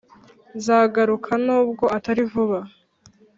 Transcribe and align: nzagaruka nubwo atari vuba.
nzagaruka 0.57 1.31
nubwo 1.45 1.85
atari 1.97 2.23
vuba. 2.31 2.59